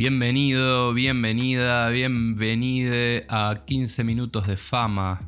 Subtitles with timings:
[0.00, 5.20] Bienvenido, bienvenida, bienvenide a 15 minutos de fama.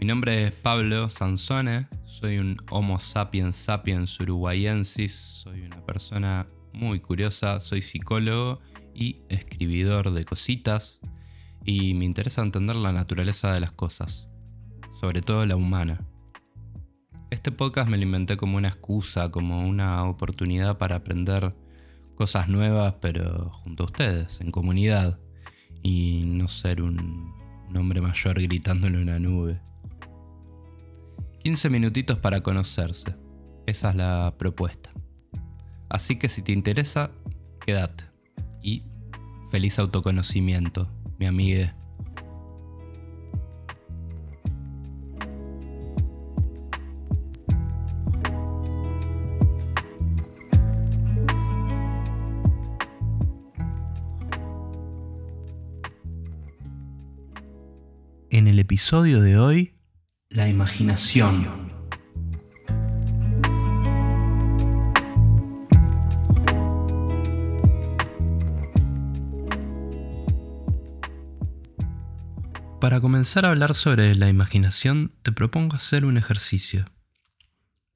[0.00, 7.00] Mi nombre es Pablo Sansone, soy un Homo sapiens sapiens uruguayensis, soy una persona muy
[7.00, 8.60] curiosa, soy psicólogo
[8.94, 11.02] y escribidor de cositas
[11.66, 14.30] y me interesa entender la naturaleza de las cosas,
[14.98, 16.00] sobre todo la humana.
[17.30, 21.54] Este podcast me lo inventé como una excusa, como una oportunidad para aprender
[22.18, 25.20] cosas nuevas, pero junto a ustedes, en comunidad,
[25.84, 27.32] y no ser un,
[27.76, 29.60] hombre mayor gritándole una nube.
[31.44, 33.14] 15 minutitos para conocerse.
[33.66, 34.90] Esa es la propuesta.
[35.88, 37.12] Así que si te interesa,
[37.64, 38.02] quédate.
[38.64, 38.82] Y
[39.52, 41.76] feliz autoconocimiento, mi amiga.
[58.78, 59.74] Episodio de hoy,
[60.28, 61.66] la imaginación.
[72.80, 76.84] Para comenzar a hablar sobre la imaginación, te propongo hacer un ejercicio.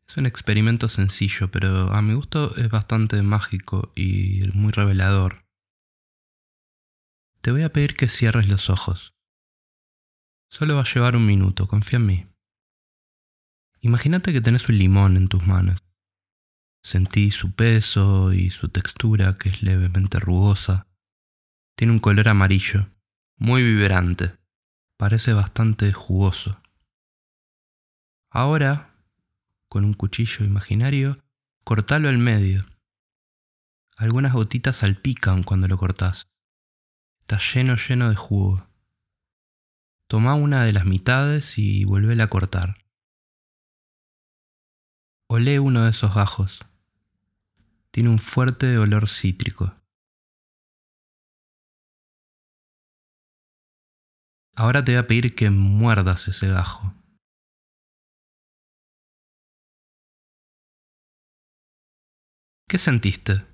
[0.09, 5.45] Es un experimento sencillo, pero a mi gusto es bastante mágico y muy revelador.
[7.41, 9.15] Te voy a pedir que cierres los ojos.
[10.53, 12.27] Solo va a llevar un minuto, confía en mí.
[13.81, 15.83] Imagínate que tenés un limón en tus manos.
[16.85, 20.87] Sentí su peso y su textura, que es levemente rugosa.
[21.75, 22.91] Tiene un color amarillo,
[23.39, 24.37] muy vibrante.
[24.99, 26.61] Parece bastante jugoso.
[28.29, 28.95] Ahora,
[29.71, 31.19] con un cuchillo imaginario,
[31.65, 32.67] cortalo al medio.
[33.97, 36.29] Algunas gotitas salpican cuando lo cortás.
[37.21, 38.72] Está lleno, lleno de jugo.
[40.13, 42.77] Toma una de las mitades y vuelve a cortar.
[45.27, 46.61] Olé uno de esos gajos.
[47.91, 49.75] Tiene un fuerte olor cítrico.
[54.55, 56.93] Ahora te voy a pedir que muerdas ese gajo.
[62.69, 63.47] ¿Qué sentiste?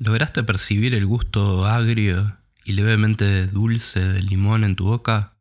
[0.00, 2.37] ¿Lograste percibir el gusto agrio
[2.68, 5.38] y levemente dulce de limón en tu boca?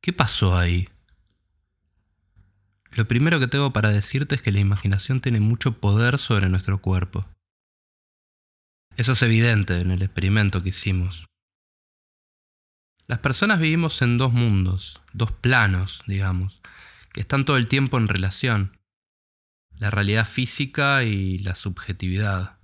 [0.00, 0.88] ¿Qué pasó ahí?
[2.92, 6.80] Lo primero que tengo para decirte es que la imaginación tiene mucho poder sobre nuestro
[6.80, 7.28] cuerpo.
[8.96, 11.24] Eso es evidente en el experimento que hicimos.
[13.08, 16.62] Las personas vivimos en dos mundos, dos planos, digamos,
[17.12, 18.78] que están todo el tiempo en relación.
[19.80, 22.55] La realidad física y la subjetividad.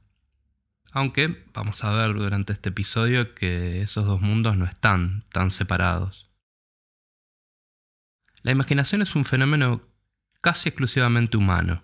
[0.94, 6.30] Aunque vamos a ver durante este episodio que esos dos mundos no están tan separados.
[8.42, 9.88] La imaginación es un fenómeno
[10.42, 11.82] casi exclusivamente humano.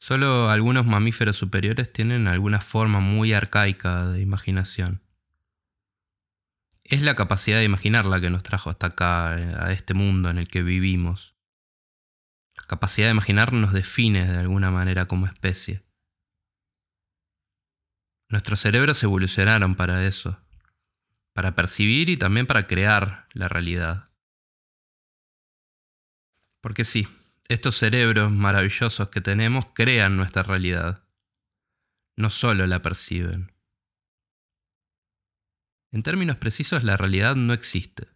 [0.00, 5.02] Solo algunos mamíferos superiores tienen alguna forma muy arcaica de imaginación.
[6.82, 10.38] Es la capacidad de imaginar la que nos trajo hasta acá, a este mundo en
[10.38, 11.36] el que vivimos.
[12.56, 15.82] La capacidad de imaginar nos define de alguna manera como especie.
[18.32, 20.40] Nuestros cerebros evolucionaron para eso,
[21.34, 24.08] para percibir y también para crear la realidad.
[26.62, 27.06] Porque sí,
[27.48, 31.04] estos cerebros maravillosos que tenemos crean nuestra realidad,
[32.16, 33.52] no solo la perciben.
[35.90, 38.06] En términos precisos, la realidad no existe.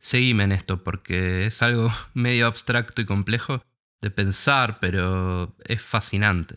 [0.00, 3.64] Seguime en esto porque es algo medio abstracto y complejo
[4.00, 6.56] de pensar, pero es fascinante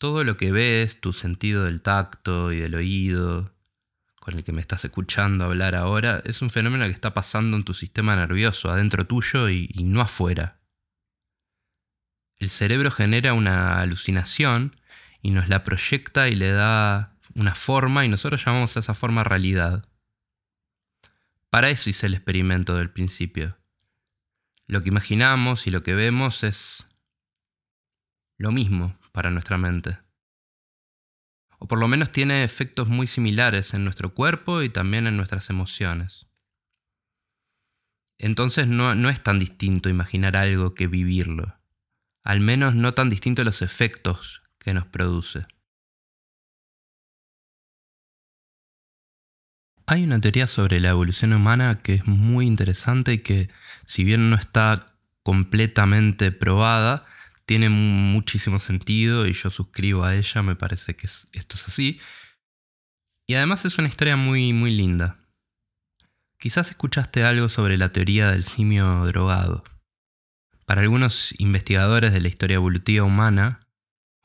[0.00, 3.54] todo lo que ves, tu sentido del tacto y del oído,
[4.18, 7.64] con el que me estás escuchando hablar ahora, es un fenómeno que está pasando en
[7.64, 10.58] tu sistema nervioso, adentro tuyo y, no afuera.
[12.38, 14.74] El cerebro genera una alucinación
[15.20, 19.22] y nos la proyecta y le da una forma y nosotros llamamos a esa forma
[19.22, 19.86] realidad.
[21.50, 23.58] Para eso hice el experimento del principio.
[24.66, 26.86] Lo que imaginamos y lo que vemos es
[28.38, 29.98] lo mismo, para nuestra mente.
[31.58, 35.50] O por lo menos tiene efectos muy similares en nuestro cuerpo y también en nuestras
[35.50, 36.26] emociones.
[38.16, 41.60] Entonces no, no es tan distinto imaginar algo que vivirlo.
[42.22, 45.46] Al menos no tan distinto los efectos que nos produce.
[49.84, 53.50] Hay una teoría sobre la evolución humana que es muy interesante y que,
[53.84, 57.04] si bien no está completamente probada,
[57.50, 61.98] tiene muchísimo sentido y yo suscribo a ella, me parece que esto es así.
[63.26, 65.18] Y además es una historia muy, muy linda.
[66.38, 69.64] Quizás escuchaste algo sobre la teoría del simio drogado.
[70.64, 73.58] Para algunos investigadores de la historia evolutiva humana,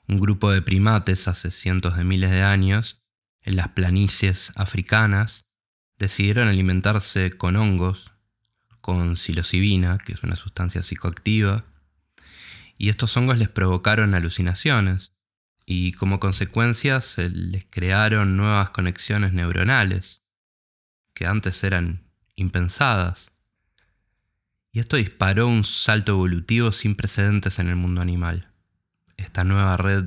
[0.07, 3.01] un grupo de primates hace cientos de miles de años,
[3.41, 5.45] en las planicies africanas,
[5.97, 8.11] decidieron alimentarse con hongos,
[8.81, 11.65] con psilocibina, que es una sustancia psicoactiva,
[12.77, 15.11] y estos hongos les provocaron alucinaciones,
[15.65, 20.21] y como consecuencia se les crearon nuevas conexiones neuronales,
[21.13, 22.03] que antes eran
[22.35, 23.31] impensadas.
[24.71, 28.51] Y esto disparó un salto evolutivo sin precedentes en el mundo animal.
[29.15, 30.05] Esta nueva red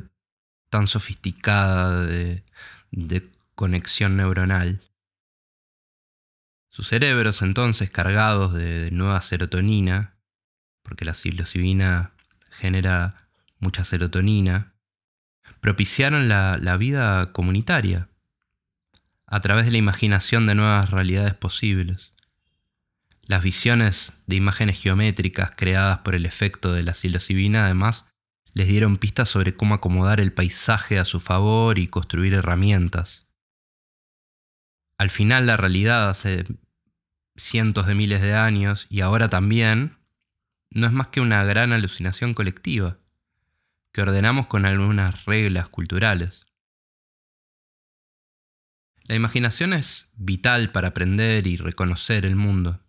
[0.69, 2.45] tan sofisticada de,
[3.55, 4.83] conexión neuronal.
[6.69, 10.15] Sus cerebros entonces cargados de, nueva serotonina,
[10.83, 12.13] porque la psilocibina
[12.59, 13.29] genera
[13.59, 14.75] mucha serotonina,
[15.61, 18.09] propiciaron la, vida comunitaria
[19.27, 22.13] a través de la imaginación de nuevas realidades posibles.
[23.23, 28.07] Las visiones de imágenes geométricas creadas por el efecto de la psilocibina además
[28.55, 33.27] les dieron pistas sobre cómo acomodar el paisaje a su favor y construir herramientas.
[34.97, 36.45] Al final la realidad hace
[37.37, 39.98] cientos de miles de años y ahora también
[40.71, 42.99] no es más que una gran alucinación colectiva
[43.93, 46.47] que ordenamos con algunas reglas culturales.
[49.03, 52.81] La imaginación es vital para aprender y reconocer el mundo.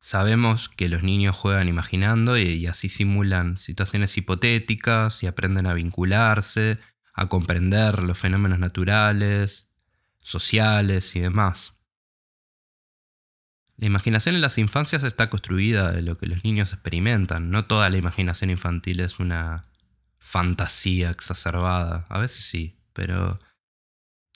[0.00, 6.78] Sabemos que los niños juegan imaginando y, así simulan situaciones hipotéticas y aprenden a vincularse,
[7.14, 9.68] a comprender los fenómenos naturales,
[10.20, 11.74] sociales y demás.
[13.80, 17.50] La imaginación en las infancias está construida de lo que los niños experimentan.
[17.50, 19.64] No toda la imaginación infantil es una
[20.18, 22.04] fantasía exacerbada.
[22.10, 23.40] A veces sí, pero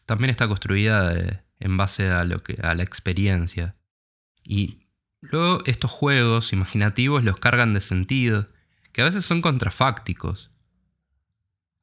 [0.07, 3.77] también está construida en base a, lo que, a la experiencia.
[4.43, 4.85] Y
[5.31, 8.49] Luego estos juegos imaginativos los cargan de sentido,
[8.93, 10.51] que a veces son contrafácticos.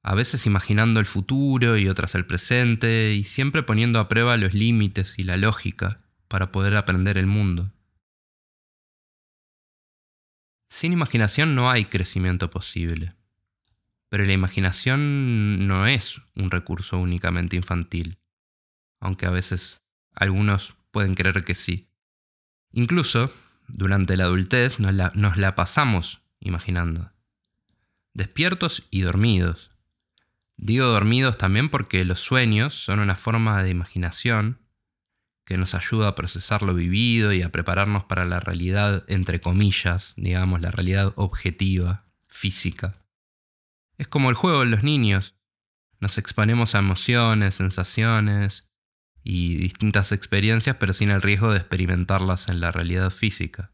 [0.04, 4.56] A veces imaginando el futuro y otras el presente, y siempre poniendo a prueba los
[4.56, 6.01] límites y la lógica
[6.32, 7.74] para poder aprender el mundo.
[10.70, 13.16] Sin imaginación no hay crecimiento posible.
[14.08, 18.18] Pero la imaginación no es un recurso únicamente infantil,
[19.02, 19.82] aunque a veces
[20.16, 21.90] algunos pueden creer que sí.
[22.72, 23.34] Incluso,
[23.68, 24.94] durante la adultez, nos
[25.38, 27.12] la, pasamos imaginando.
[28.14, 29.72] Despiertos y dormidos.
[30.56, 34.61] Digo dormidos también porque los sueños son una forma de imaginación
[35.46, 40.14] que nos ayuda a procesar lo vivido y a prepararnos para la realidad, entre comillas,
[40.16, 43.06] digamos, la realidad objetiva, física.
[43.98, 45.36] Es como el juego de los niños.
[46.00, 48.72] Nos exponemos a emociones, sensaciones,
[49.24, 53.74] y distintas experiencias, pero sin el riesgo de experimentarlas en la realidad física.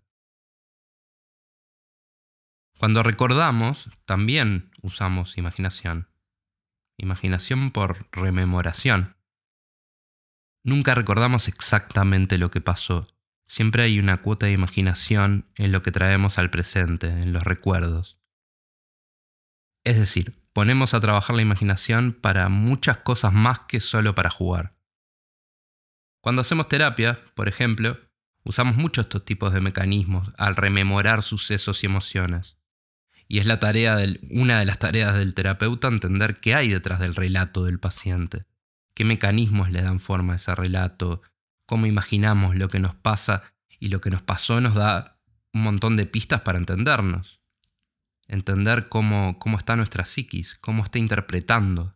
[2.77, 6.09] Cuando recordamos, también usamos imaginación.
[6.97, 9.16] Imaginación por rememoración.
[10.67, 13.07] Nunca recordamos exactamente lo que pasó.
[13.47, 18.19] Siempre hay una cuota de imaginación en lo que traemos al presente, en los recuerdos.
[19.85, 24.75] Es decir, ponemos a trabajar la imaginación para muchas cosas más que solo para jugar.
[26.19, 27.97] Cuando hacemos terapia, por ejemplo,
[28.43, 32.57] usamos muchos estos tipos de mecanismos al rememorar sucesos y emociones.
[33.29, 36.99] Y es la tarea del, una de las tareas del terapeuta entender qué hay detrás
[36.99, 38.43] del relato del paciente,
[38.97, 41.21] qué mecanismos le dan forma a ese relato,
[41.67, 43.43] cómo imaginamos lo que nos pasa
[43.79, 45.19] y lo que nos pasó nos da
[45.53, 47.39] un montón de pistas para entendernos.
[48.27, 51.95] Entender cómo, cómo está nuestra psiquis, cómo está interpretando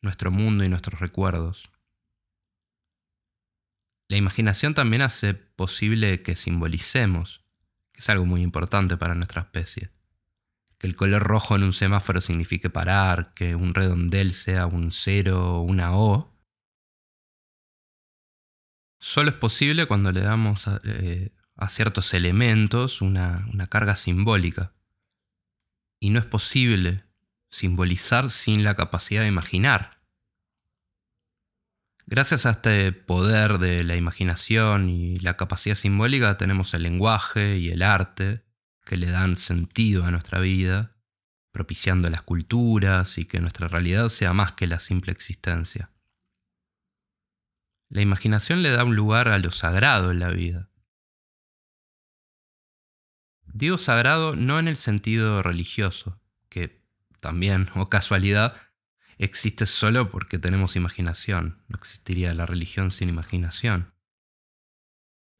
[0.00, 1.70] nuestro mundo y nuestros recuerdos.
[4.08, 7.44] La imaginación también hace posible que simbolicemos,
[7.92, 9.92] que es algo muy importante para nuestra especie.
[10.82, 15.58] Que el color rojo en un semáforo signifique parar, que un redondel sea un cero
[15.58, 16.36] o una O.
[18.98, 21.30] Solo es posible cuando le damos a, eh,
[21.68, 24.74] ciertos elementos una carga simbólica.
[26.00, 27.04] Y no es posible
[27.48, 30.02] simbolizar sin la capacidad de imaginar.
[32.06, 37.68] Gracias a este poder de la imaginación y la capacidad simbólica tenemos el lenguaje y
[37.68, 38.42] el arte
[38.84, 40.96] que le dan sentido a nuestra vida,
[41.52, 45.90] propiciando las culturas y que nuestra realidad sea más que la simple existencia.
[47.88, 50.70] La imaginación le da un lugar a lo sagrado en la vida.
[53.52, 56.82] Digo sagrado no en el sentido religioso, que
[57.20, 58.56] también, o casualidad,
[59.18, 61.62] existe solo porque tenemos imaginación.
[61.68, 63.91] No existiría la religión sin imaginación.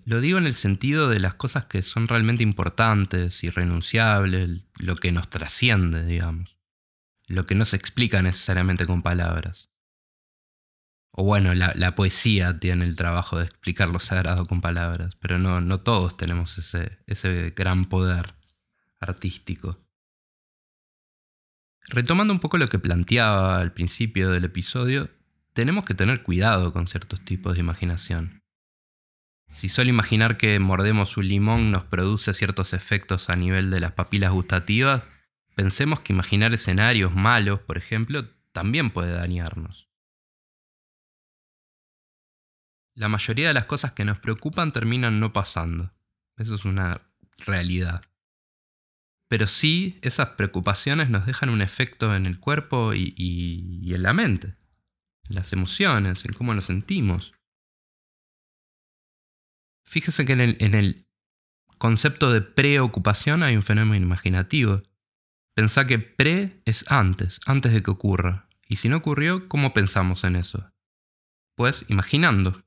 [0.05, 5.13] Lo digo en el sentido de las cosas que son realmente importantes, irrenunciables, lo que
[5.13, 6.57] nos trasciende, digamos.
[7.27, 9.71] Lo que no se explica necesariamente con palabras.
[11.13, 15.81] O bueno, la, poesía tiene el trabajo de explicar lo sagrado con palabras, pero no,
[15.81, 18.35] todos tenemos ese gran poder
[18.99, 19.79] artístico.
[21.89, 25.11] Retomando un poco lo que planteaba al principio del episodio,
[25.53, 28.42] tenemos que tener cuidado con ciertos tipos de imaginación.
[29.53, 33.93] Si solo imaginar que mordemos un limón nos produce ciertos efectos a nivel de las
[33.93, 35.03] papilas gustativas,
[35.55, 39.89] pensemos que imaginar escenarios malos, por ejemplo, también puede dañarnos.
[42.95, 45.93] La mayoría de las cosas que nos preocupan terminan no pasando.
[46.37, 47.03] Eso es una
[47.39, 48.03] realidad.
[49.29, 54.57] Pero sí, esas preocupaciones nos dejan un efecto en el cuerpo y, en la mente,
[55.29, 57.33] en las emociones, en cómo nos sentimos.
[59.93, 61.07] Fíjese que en el, en el
[61.77, 64.83] concepto de preocupación hay un fenómeno imaginativo.
[65.55, 68.49] Pensá que pre es antes, antes de que ocurra.
[68.67, 70.73] Y si no ocurrió, ¿cómo pensamos en eso?
[71.57, 72.65] Pues imaginando.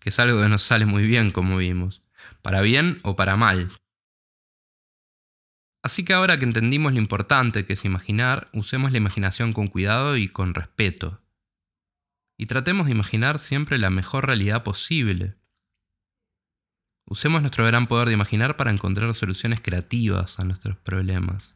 [0.00, 2.02] Que es algo que nos sale muy bien, como vimos.
[2.40, 3.70] Para bien o para mal.
[5.82, 10.16] Así que ahora que entendimos lo importante que es imaginar, usemos la imaginación con cuidado
[10.16, 11.20] y con respeto.
[12.38, 15.36] Y tratemos de imaginar siempre la mejor realidad posible.
[17.06, 21.54] Usemos nuestro gran poder de imaginar para encontrar soluciones creativas a nuestros problemas,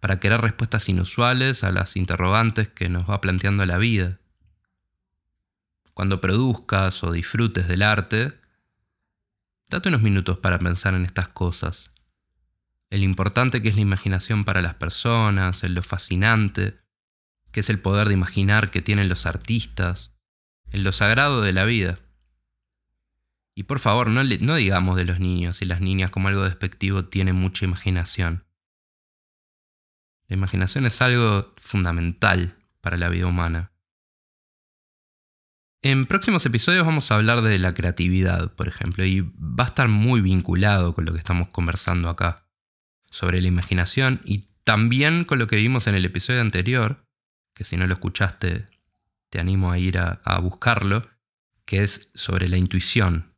[0.00, 4.18] para crear respuestas inusuales a las interrogantes que nos va planteando la vida.
[5.94, 8.34] Cuando produzcas o disfrutes del arte,
[9.68, 11.90] date unos minutos para pensar en estas cosas,
[12.90, 16.76] el importante que es la imaginación para las personas, en lo fascinante
[17.52, 20.10] que es el poder de imaginar que tienen los artistas,
[20.72, 21.98] en lo sagrado de la vida.
[23.58, 27.34] Y por favor, no, digamos de los niños y las niñas como algo despectivo tienen
[27.34, 28.44] mucha imaginación.
[30.28, 33.72] La imaginación es algo fundamental para la vida humana.
[35.82, 39.88] En próximos episodios vamos a hablar de la creatividad, por ejemplo, y va a estar
[39.88, 42.46] muy vinculado con lo que estamos conversando acá,
[43.10, 47.04] sobre la imaginación y también con lo que vimos en el episodio anterior,
[47.54, 48.66] que si no lo escuchaste
[49.30, 51.10] te animo a ir a buscarlo,
[51.64, 53.28] que es sobre la intuición,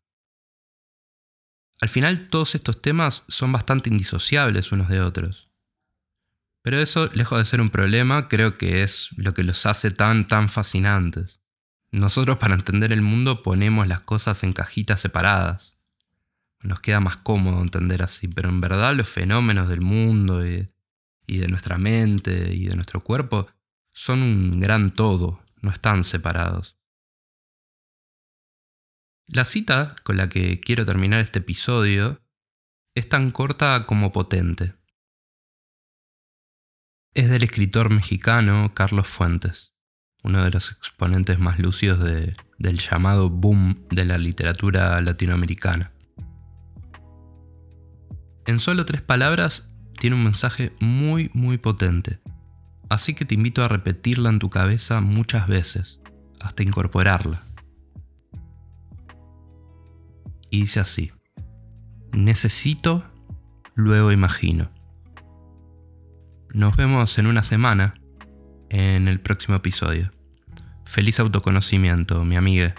[1.80, 5.48] al final todos estos temas son bastante indisociables unos de otros.
[6.62, 10.28] Pero eso, lejos de ser un problema, creo que es lo que los hace tan,
[10.28, 11.40] tan fascinantes.
[11.90, 15.72] Nosotros para entender el mundo ponemos las cosas en cajitas separadas.
[16.60, 20.68] Nos queda más cómodo entender así, pero en verdad los fenómenos del mundo y,
[21.26, 23.48] y de nuestra mente y de nuestro cuerpo
[23.92, 26.76] son un gran todo, no están separados.
[29.32, 32.20] La cita con la que quiero terminar este episodio
[32.96, 34.74] es tan corta como potente.
[37.14, 39.72] Es del escritor mexicano Carlos Fuentes,
[40.24, 45.92] uno de los exponentes más lucios del llamado boom de la literatura latinoamericana.
[48.46, 49.68] En solo tres palabras
[50.00, 52.18] tiene un mensaje muy muy potente,
[52.88, 56.00] así que te invito a repetirla en tu cabeza muchas veces,
[56.40, 57.44] hasta incorporarla
[60.50, 61.12] y dice así.
[62.12, 63.04] Necesito,
[63.74, 64.70] luego imagino.
[66.52, 67.94] Nos vemos en una semana
[68.68, 70.10] en el próximo episodio.
[70.84, 72.74] Feliz autoconocimiento, mi amiga.